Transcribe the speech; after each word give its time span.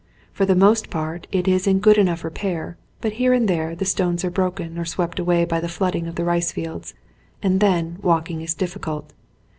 For 0.33 0.47
the 0.47 0.55
most 0.55 0.89
part 0.89 1.27
it 1.31 1.47
is 1.47 1.67
in 1.67 1.77
good 1.77 1.99
enough 1.99 2.23
repair, 2.23 2.75
but 3.01 3.11
here 3.21 3.33
and 3.33 3.47
there 3.47 3.75
the 3.75 3.85
stones 3.85 4.25
are 4.25 4.31
broken 4.31 4.79
or 4.79 4.83
swept 4.83 5.19
away 5.19 5.45
by 5.45 5.59
the 5.59 5.69
flooding 5.69 6.07
of 6.07 6.15
the 6.15 6.25
rice 6.25 6.51
fields, 6.51 6.95
and 7.43 7.59
then 7.59 7.99
walking 8.01 8.41
is 8.41 8.55
difficult. 8.55 9.13